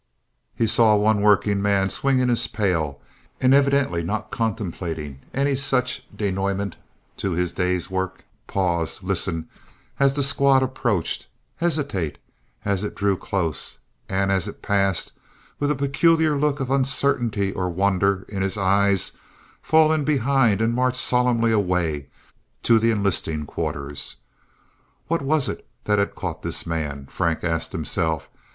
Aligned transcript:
He 0.55 0.65
saw 0.65 0.95
one 0.95 1.21
workingman 1.21 1.91
swinging 1.91 2.29
his 2.29 2.47
pail, 2.47 2.99
and 3.39 3.53
evidently 3.53 4.01
not 4.01 4.31
contemplating 4.31 5.19
any 5.31 5.55
such 5.55 6.03
denouement 6.11 6.75
to 7.17 7.33
his 7.33 7.51
day's 7.51 7.87
work, 7.91 8.23
pause, 8.47 9.03
listen 9.03 9.47
as 9.99 10.15
the 10.15 10.23
squad 10.23 10.63
approached, 10.63 11.27
hesitate 11.57 12.17
as 12.65 12.83
it 12.83 12.95
drew 12.95 13.15
close, 13.15 13.77
and 14.09 14.31
as 14.31 14.47
it 14.47 14.63
passed, 14.63 15.11
with 15.59 15.69
a 15.69 15.75
peculiar 15.75 16.35
look 16.35 16.59
of 16.59 16.71
uncertainty 16.71 17.53
or 17.53 17.69
wonder 17.69 18.25
in 18.27 18.41
his 18.41 18.57
eyes, 18.57 19.11
fall 19.61 19.93
in 19.93 20.03
behind 20.03 20.61
and 20.63 20.73
march 20.73 20.95
solemnly 20.97 21.51
away 21.51 22.07
to 22.63 22.79
the 22.79 22.89
enlisting 22.89 23.45
quarters. 23.45 24.15
What 25.05 25.21
was 25.21 25.47
it 25.47 25.63
that 25.83 25.99
had 25.99 26.15
caught 26.15 26.41
this 26.41 26.65
man, 26.65 27.05
Frank 27.05 27.43
asked 27.43 27.71
himself. 27.71 28.31